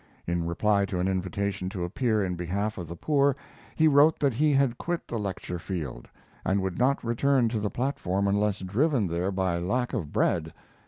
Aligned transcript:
In 0.25 0.47
reply 0.47 0.85
to 0.87 0.97
an 0.99 1.07
invitation 1.07 1.69
to 1.69 1.83
appear 1.83 2.23
in 2.23 2.33
behalf 2.33 2.79
of 2.79 2.87
the 2.87 2.95
poor, 2.95 3.35
he 3.75 3.87
wrote 3.87 4.17
that 4.17 4.33
he 4.33 4.51
had 4.53 4.79
quit 4.79 5.07
the 5.07 5.19
lecture 5.19 5.59
field, 5.59 6.07
and 6.43 6.59
would 6.59 6.79
not 6.79 7.03
return 7.03 7.49
to 7.49 7.59
the 7.59 7.69
platform 7.69 8.27
unless 8.27 8.61
driven 8.61 9.05
there 9.05 9.29
by 9.31 9.59
lack 9.59 9.93
of 9.93 10.11
bread. 10.11 10.53